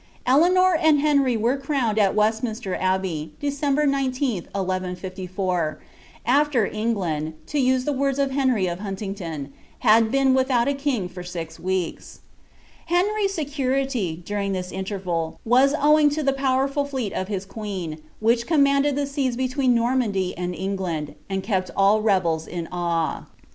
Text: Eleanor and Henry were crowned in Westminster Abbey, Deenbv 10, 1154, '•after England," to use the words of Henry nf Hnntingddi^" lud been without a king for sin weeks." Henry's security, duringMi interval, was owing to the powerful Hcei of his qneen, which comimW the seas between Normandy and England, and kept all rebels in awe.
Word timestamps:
Eleanor 0.25 0.75
and 0.81 0.99
Henry 0.99 1.37
were 1.37 1.57
crowned 1.57 1.99
in 1.99 2.15
Westminster 2.15 2.73
Abbey, 2.73 3.33
Deenbv 3.39 4.17
10, 4.17 4.47
1154, 4.51 5.79
'•after 6.27 6.73
England," 6.73 7.35
to 7.45 7.59
use 7.59 7.85
the 7.85 7.93
words 7.93 8.17
of 8.17 8.31
Henry 8.31 8.65
nf 8.65 8.79
Hnntingddi^" 8.79 9.49
lud 9.85 10.09
been 10.11 10.33
without 10.33 10.67
a 10.67 10.73
king 10.73 11.07
for 11.07 11.21
sin 11.21 11.47
weeks." 11.61 12.21
Henry's 12.87 13.35
security, 13.35 14.23
duringMi 14.25 14.71
interval, 14.71 15.39
was 15.45 15.75
owing 15.79 16.09
to 16.09 16.23
the 16.23 16.33
powerful 16.33 16.83
Hcei 16.85 17.11
of 17.11 17.27
his 17.27 17.45
qneen, 17.45 17.99
which 18.19 18.47
comimW 18.47 18.95
the 18.95 19.05
seas 19.05 19.35
between 19.37 19.75
Normandy 19.75 20.35
and 20.35 20.55
England, 20.55 21.13
and 21.29 21.43
kept 21.43 21.69
all 21.77 22.01
rebels 22.01 22.47
in 22.47 22.67
awe. 22.71 23.25